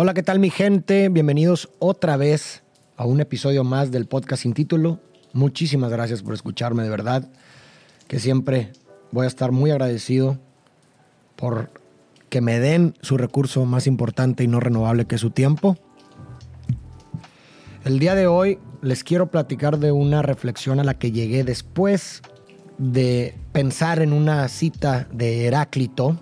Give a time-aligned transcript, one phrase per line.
[0.00, 1.08] Hola, ¿qué tal mi gente?
[1.08, 2.62] Bienvenidos otra vez
[2.96, 5.00] a un episodio más del podcast sin título.
[5.32, 7.28] Muchísimas gracias por escucharme, de verdad,
[8.06, 8.70] que siempre
[9.10, 10.38] voy a estar muy agradecido
[11.34, 11.72] por
[12.28, 15.76] que me den su recurso más importante y no renovable que su tiempo.
[17.84, 22.22] El día de hoy les quiero platicar de una reflexión a la que llegué después
[22.78, 26.20] de pensar en una cita de Heráclito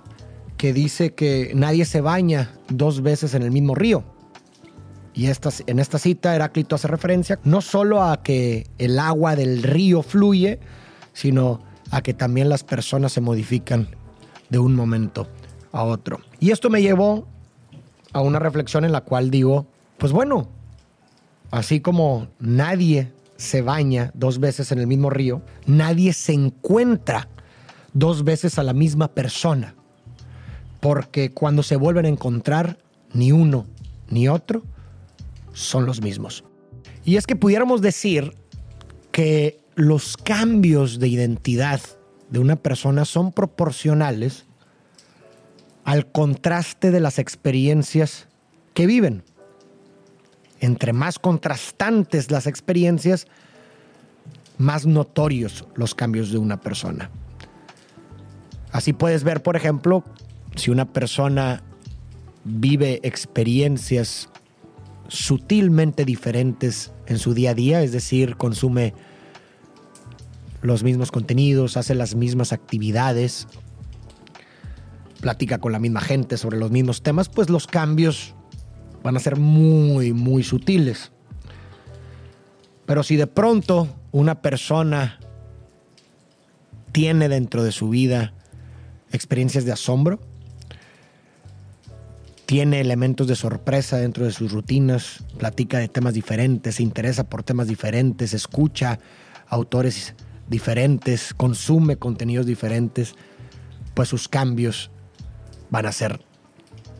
[0.56, 4.04] que dice que nadie se baña dos veces en el mismo río.
[5.14, 10.02] Y en esta cita Heráclito hace referencia no solo a que el agua del río
[10.02, 10.60] fluye,
[11.14, 13.88] sino a que también las personas se modifican
[14.50, 15.26] de un momento
[15.72, 16.20] a otro.
[16.38, 17.26] Y esto me llevó
[18.12, 19.66] a una reflexión en la cual digo,
[19.96, 20.48] pues bueno,
[21.50, 27.28] así como nadie se baña dos veces en el mismo río, nadie se encuentra
[27.92, 29.74] dos veces a la misma persona.
[30.86, 32.78] Porque cuando se vuelven a encontrar,
[33.12, 33.66] ni uno
[34.08, 34.62] ni otro
[35.52, 36.44] son los mismos.
[37.04, 38.36] Y es que pudiéramos decir
[39.10, 41.80] que los cambios de identidad
[42.30, 44.44] de una persona son proporcionales
[45.82, 48.28] al contraste de las experiencias
[48.72, 49.24] que viven.
[50.60, 53.26] Entre más contrastantes las experiencias,
[54.56, 57.10] más notorios los cambios de una persona.
[58.70, 60.04] Así puedes ver, por ejemplo,
[60.56, 61.62] si una persona
[62.44, 64.28] vive experiencias
[65.08, 68.94] sutilmente diferentes en su día a día, es decir, consume
[70.62, 73.46] los mismos contenidos, hace las mismas actividades,
[75.20, 78.34] platica con la misma gente sobre los mismos temas, pues los cambios
[79.02, 81.12] van a ser muy, muy sutiles.
[82.86, 85.18] Pero si de pronto una persona
[86.92, 88.32] tiene dentro de su vida
[89.12, 90.20] experiencias de asombro,
[92.46, 97.42] tiene elementos de sorpresa dentro de sus rutinas, platica de temas diferentes, se interesa por
[97.42, 99.00] temas diferentes, escucha
[99.48, 100.14] autores
[100.48, 103.14] diferentes, consume contenidos diferentes,
[103.94, 104.90] pues sus cambios
[105.70, 106.24] van a ser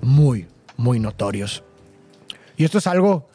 [0.01, 1.63] muy, muy notorios.
[2.57, 3.28] Y esto es algo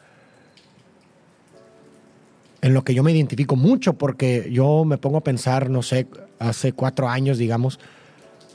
[2.62, 6.08] en lo que yo me identifico mucho porque yo me pongo a pensar, no sé,
[6.40, 7.80] hace cuatro años, digamos,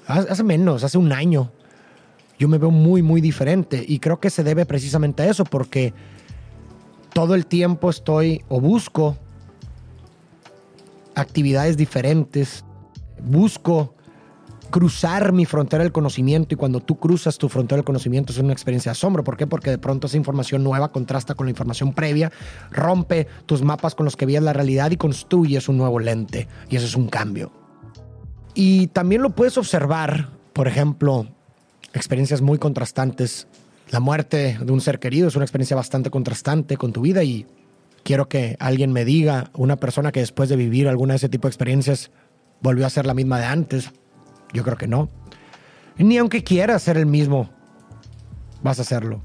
[0.06, 1.52] hace menos, hace un año,
[2.38, 3.84] yo me veo muy, muy diferente.
[3.86, 5.94] Y creo que se debe precisamente a eso, porque
[7.12, 9.16] todo el tiempo estoy o busco
[11.14, 12.64] actividades diferentes,
[13.24, 13.94] busco
[14.70, 18.52] cruzar mi frontera del conocimiento y cuando tú cruzas tu frontera del conocimiento es una
[18.52, 19.24] experiencia de asombro.
[19.24, 19.46] ¿Por qué?
[19.46, 22.30] Porque de pronto esa información nueva contrasta con la información previa,
[22.70, 26.48] rompe tus mapas con los que veías la realidad y construyes un nuevo lente.
[26.68, 27.50] Y eso es un cambio.
[28.54, 31.26] Y también lo puedes observar, por ejemplo,
[31.96, 33.46] experiencias muy contrastantes.
[33.90, 37.46] La muerte de un ser querido es una experiencia bastante contrastante con tu vida y
[38.02, 41.48] quiero que alguien me diga, una persona que después de vivir alguna de ese tipo
[41.48, 42.10] de experiencias
[42.60, 43.92] volvió a ser la misma de antes.
[44.52, 45.08] Yo creo que no.
[45.98, 47.50] Ni aunque quieras ser el mismo,
[48.62, 49.22] vas a hacerlo.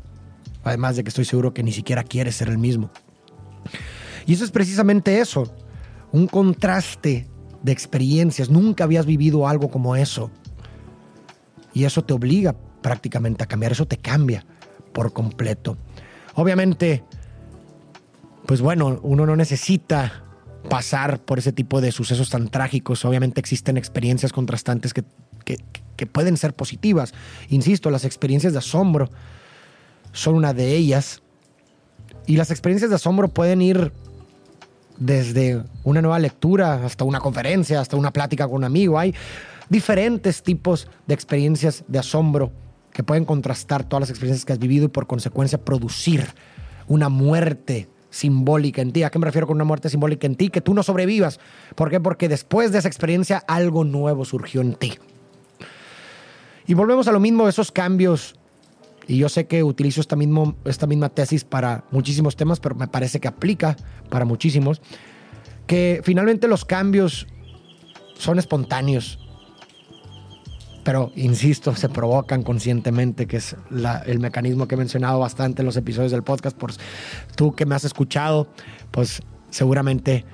[0.63, 2.91] Además de que estoy seguro que ni siquiera quieres ser el mismo.
[4.25, 5.53] Y eso es precisamente eso,
[6.11, 7.27] un contraste
[7.63, 8.49] de experiencias.
[8.49, 10.31] Nunca habías vivido algo como eso.
[11.73, 14.45] Y eso te obliga prácticamente a cambiar, eso te cambia
[14.93, 15.77] por completo.
[16.35, 17.03] Obviamente,
[18.45, 20.23] pues bueno, uno no necesita
[20.69, 23.05] pasar por ese tipo de sucesos tan trágicos.
[23.05, 25.03] Obviamente existen experiencias contrastantes que,
[25.45, 25.57] que,
[26.05, 27.13] pueden ser positivas.
[27.49, 29.09] Insisto, las experiencias de asombro
[30.13, 31.21] son una de ellas.
[32.25, 33.91] Y las experiencias de asombro pueden ir
[34.97, 38.97] desde una nueva lectura hasta una conferencia, hasta una plática con un amigo.
[38.97, 39.13] Hay
[39.71, 42.51] diferentes tipos de experiencias de asombro
[42.91, 46.27] que pueden contrastar todas las experiencias que has vivido y por consecuencia producir
[46.87, 49.03] una muerte simbólica en ti.
[49.03, 50.49] ¿A qué me refiero con una muerte simbólica en ti?
[50.49, 51.39] Que tú no sobrevivas.
[51.75, 52.01] ¿Por qué?
[52.01, 54.99] Porque después de esa experiencia algo nuevo surgió en ti.
[56.67, 58.35] Y volvemos a lo mismo, esos cambios.
[59.07, 62.89] Y yo sé que utilizo esta, mismo, esta misma tesis para muchísimos temas, pero me
[62.89, 63.77] parece que aplica
[64.09, 64.81] para muchísimos.
[65.65, 67.25] Que finalmente los cambios
[68.15, 69.20] son espontáneos
[70.83, 73.55] pero insisto, se provocan conscientemente, que es
[74.05, 76.57] el mecanismo que he mencionado bastante en los episodios del podcast.
[76.57, 76.73] Por
[77.35, 78.47] tú que me has escuchado,
[78.89, 80.25] pues seguramente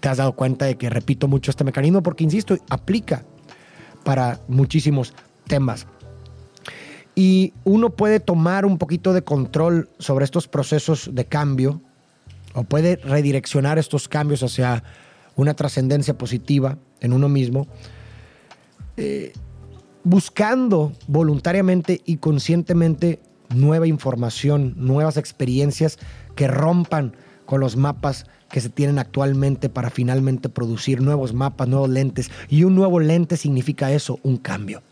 [0.00, 3.24] te has dado cuenta de que repito mucho este mecanismo porque, insisto, aplica
[4.04, 5.14] para muchísimos
[5.46, 5.86] temas.
[7.14, 11.80] Y uno puede tomar un poquito de control sobre estos procesos de cambio
[12.54, 14.82] o puede redireccionar estos cambios hacia
[15.36, 17.66] una trascendencia positiva en uno mismo.
[18.96, 19.32] Eh,
[20.04, 23.20] buscando voluntariamente y conscientemente
[23.54, 25.98] nueva información, nuevas experiencias
[26.36, 27.14] que rompan
[27.46, 32.30] con los mapas que se tienen actualmente para finalmente producir nuevos mapas, nuevos lentes.
[32.48, 34.82] Y un nuevo lente significa eso, un cambio.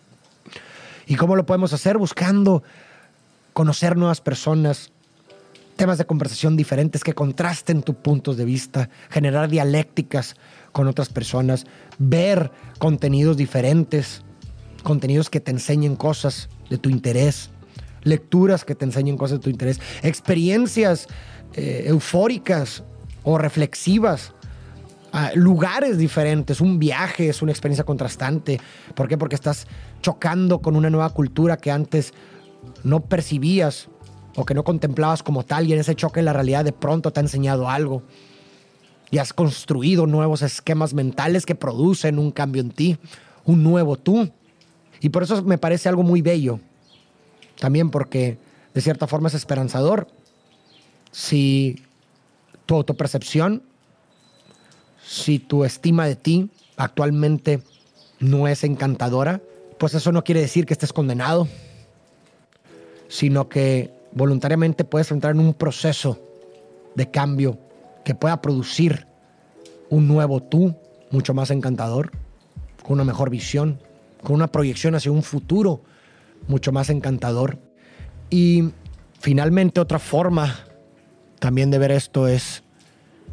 [1.07, 1.99] ¿Y cómo lo podemos hacer?
[1.99, 2.63] Buscando
[3.53, 4.91] conocer nuevas personas,
[5.77, 10.37] temas de conversación diferentes que contrasten tus puntos de vista, generar dialécticas
[10.73, 11.67] con otras personas,
[11.99, 14.23] ver contenidos diferentes,
[14.89, 17.51] contenidos que te enseñen cosas de tu interés,
[18.05, 21.09] lecturas que te enseñen cosas de tu interés, experiencias
[21.53, 22.83] eh, eufóricas
[23.23, 24.33] o reflexivas,
[25.35, 28.61] lugares diferentes, un viaje es una experiencia contrastante.
[28.95, 29.19] ¿Por qué?
[29.19, 29.67] Porque estás
[30.01, 32.15] chocando con una nueva cultura que antes
[32.83, 33.89] no percibías
[34.37, 37.21] o que no contemplabas como tal y en ese choque la realidad de pronto te
[37.21, 38.03] ha enseñado algo
[39.11, 42.99] y has construido nuevos esquemas mentales que producen un cambio en ti,
[43.45, 44.31] un nuevo tú.
[45.01, 46.61] Y por eso me parece algo muy bello,
[47.59, 48.39] también porque
[48.75, 50.09] de cierta forma es esperanzador.
[51.11, 51.83] Si
[52.67, 53.63] tu autopercepción,
[55.05, 57.63] si tu estima de ti actualmente
[58.21, 59.41] no es encantadora,
[59.79, 61.49] pues eso no quiere decir que estés condenado,
[63.09, 66.19] sino que voluntariamente puedes entrar en un proceso
[66.95, 67.59] de cambio
[68.05, 69.07] que pueda producir
[69.89, 70.75] un nuevo tú
[71.11, 72.11] mucho más encantador,
[72.83, 73.81] con una mejor visión,
[74.23, 75.83] con una proyección hacia un futuro
[76.47, 77.59] mucho más encantador.
[78.31, 78.71] Y
[79.21, 80.57] finalmente otra forma
[81.39, 82.63] también de ver esto es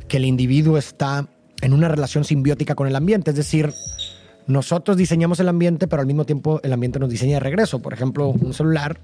[0.08, 1.28] que el individuo está
[1.62, 3.74] en una relación simbiótica con el ambiente, es decir,
[4.48, 7.80] nosotros diseñamos el ambiente, pero al mismo tiempo el ambiente nos diseña de regreso.
[7.80, 9.00] Por ejemplo, un celular,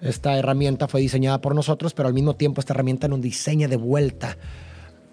[0.00, 3.76] esta herramienta fue diseñada por nosotros, pero al mismo tiempo esta herramienta nos diseña de
[3.76, 4.36] vuelta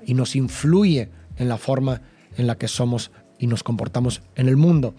[0.03, 2.01] y nos influye en la forma
[2.37, 3.11] en la que somos
[3.41, 4.93] y nos comportamos en el mundo.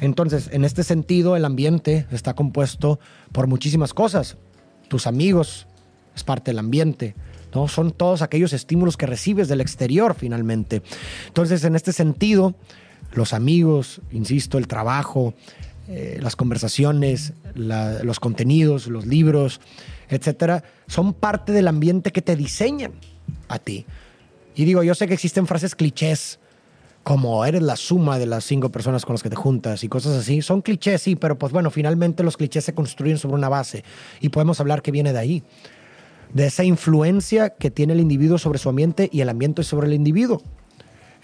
[0.00, 3.00] Entonces, en este sentido, el ambiente está compuesto
[3.32, 4.38] por muchísimas cosas.
[4.86, 5.66] Tus amigos
[6.14, 7.16] es parte del ambiente,
[7.52, 7.66] ¿no?
[7.66, 10.80] Son todos aquellos estímulos que recibes del exterior finalmente.
[11.26, 12.54] Entonces, en este sentido,
[13.12, 15.34] los amigos, insisto, el trabajo,
[15.88, 19.60] eh, las conversaciones, los contenidos, los libros,
[20.08, 22.92] etcétera, son parte del ambiente que te diseñan
[23.48, 23.86] a ti.
[24.54, 26.38] Y digo, yo sé que existen frases clichés
[27.08, 30.14] como eres la suma de las cinco personas con las que te juntas y cosas
[30.14, 30.42] así.
[30.42, 33.82] Son clichés, sí, pero pues bueno, finalmente los clichés se construyen sobre una base
[34.20, 35.42] y podemos hablar que viene de ahí
[36.34, 39.94] de esa influencia que tiene el individuo sobre su ambiente y el ambiente sobre el
[39.94, 40.42] individuo,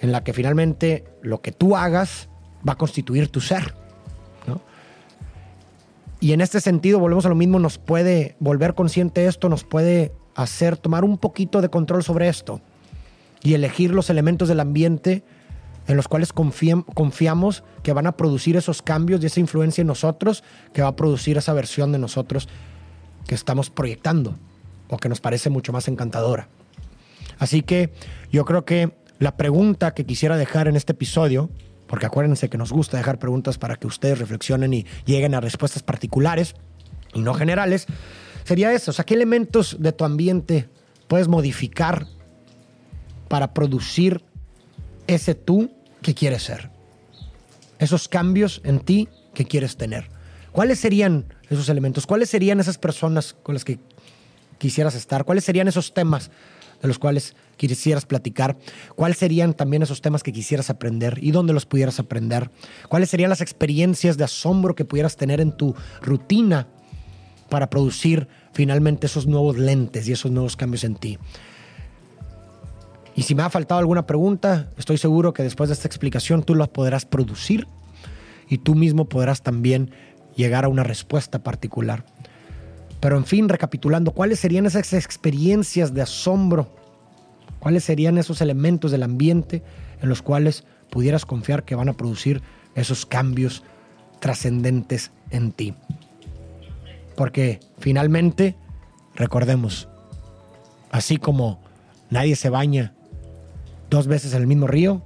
[0.01, 2.31] en la que finalmente lo que tú hagas
[2.67, 3.75] va a constituir tu ser.
[6.19, 10.13] Y en este sentido, volvemos a lo mismo, nos puede volver consciente esto, nos puede
[10.35, 12.63] hacer tomar un poquito de control sobre esto
[13.43, 15.23] y elegir los elementos del ambiente
[15.87, 20.43] en los cuales confiamos que van a producir esos cambios y esa influencia en nosotros,
[20.73, 22.49] que va a producir esa versión de nosotros
[23.27, 24.37] que estamos proyectando
[24.89, 26.49] o que nos parece mucho más encantadora.
[27.39, 27.93] Así que
[28.31, 31.51] yo creo que la pregunta que quisiera dejar en este episodio,
[31.87, 35.83] porque acuérdense que nos gusta dejar preguntas para que ustedes reflexionen y lleguen a respuestas
[35.83, 36.55] particulares
[37.13, 37.87] y no generales,
[38.45, 38.93] sería eso.
[39.05, 40.69] ¿qué elementos de tu ambiente
[41.09, 42.07] puedes modificar
[43.29, 44.25] para producir
[45.07, 45.71] ese tú
[46.03, 46.71] que quieres ser?
[47.79, 50.09] Esos cambios en ti que quieres tener.
[50.53, 52.07] ¿Cuáles serían esos elementos?
[52.07, 53.81] ¿Cuáles serían esas personas con las que
[54.59, 55.25] quisieras estar?
[55.25, 56.31] ¿Cuáles serían esos temas
[56.81, 58.57] de los cuales quisieras platicar?
[58.95, 62.51] ¿Cuáles serían también esos temas que quisieras aprender y dónde los pudieras aprender?
[62.89, 66.69] ¿Cuáles serían las experiencias de asombro que pudieras tener en tu rutina
[67.51, 71.19] para producir finalmente esos nuevos lentes y esos nuevos cambios en ti?
[73.17, 76.55] Y si me ha faltado alguna pregunta, estoy seguro que después de esta explicación tú
[76.55, 77.69] las podrás producir
[78.49, 79.91] y tú mismo podrás también
[80.35, 82.05] llegar a una respuesta particular.
[83.01, 86.75] Pero en fin, recapitulando, ¿cuáles serían esas experiencias de asombro?
[87.61, 89.63] ¿Cuáles serían esos elementos del ambiente
[90.01, 92.43] en los cuales pudieras confiar que van a producir
[92.75, 93.63] esos cambios
[94.21, 95.75] trascendentes en ti?
[97.17, 98.57] Porque finalmente,
[99.15, 99.89] recordemos,
[100.91, 101.63] así como
[102.11, 102.93] nadie se baña
[103.95, 105.03] dos veces en el mismo río,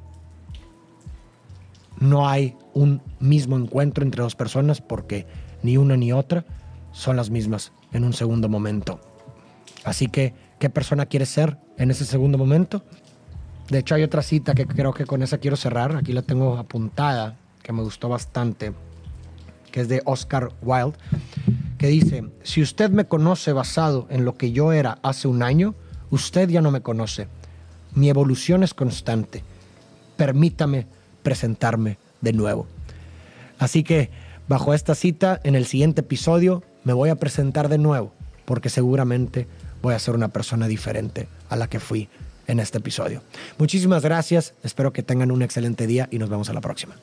[2.01, 5.27] no hay un mismo encuentro entre dos personas porque
[5.63, 6.45] ni una ni otra
[6.93, 9.01] son las mismas en un segundo momento.
[9.85, 12.83] Así que, ¿qué persona quieres ser en ese segundo momento?
[13.69, 15.95] De hecho, hay otra cita que creo que con esa quiero cerrar.
[15.97, 18.73] Aquí la tengo apuntada, que me gustó bastante,
[19.71, 20.97] que es de Oscar Wilde,
[21.77, 25.75] que dice, si usted me conoce basado en lo que yo era hace un año,
[26.11, 27.29] usted ya no me conoce.
[27.99, 29.43] Mi evolución es constante.
[30.17, 30.87] Permítame
[31.25, 32.69] presentarme de nuevo.
[33.59, 34.11] Así que,
[34.47, 38.13] bajo esta cita, en el siguiente episodio me voy a presentar de nuevo
[38.45, 39.49] porque seguramente
[39.83, 42.09] voy a ser una persona diferente a la que fui
[42.47, 43.21] en este episodio.
[43.59, 46.95] Muchísimas gracias, espero que tengan un excelente día y nos vemos a la próxima.